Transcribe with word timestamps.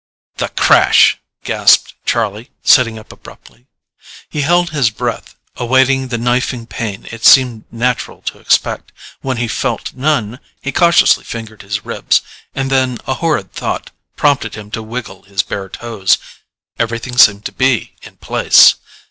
"The 0.37 0.49
crash!" 0.49 1.19
gasped 1.43 1.93
Charlie, 2.07 2.49
sitting 2.63 2.97
up 2.97 3.11
abruptly. 3.11 3.67
He 4.31 4.41
held 4.41 4.71
his 4.71 4.89
breath, 4.89 5.35
awaiting 5.57 6.07
the 6.07 6.17
knifing 6.17 6.65
pain 6.65 7.07
it 7.11 7.23
seemed 7.23 7.65
natural 7.69 8.23
to 8.23 8.39
expect. 8.39 8.91
When 9.21 9.37
he 9.37 9.47
felt 9.47 9.93
none, 9.93 10.39
he 10.59 10.71
cautiously 10.71 11.23
fingered 11.23 11.61
his 11.61 11.85
ribs, 11.85 12.23
and 12.55 12.71
then 12.71 12.97
a 13.05 13.13
horrid 13.13 13.53
thought 13.53 13.91
prompted 14.15 14.55
him 14.55 14.71
to 14.71 14.81
wiggle 14.81 15.21
his 15.21 15.43
bare 15.43 15.69
toes. 15.69 16.17
Everything 16.79 17.15
seemed 17.15 17.45
to 17.45 17.51
be 17.51 17.93
in 18.01 18.17
place. 18.17 18.77